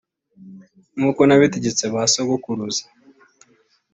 nkuko 0.97 1.21
nabitegetse 1.25 1.83
ba 1.93 2.03
sogokuruza 2.11 2.85